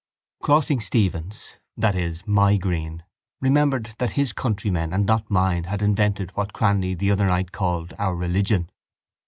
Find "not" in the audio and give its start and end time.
5.05-5.29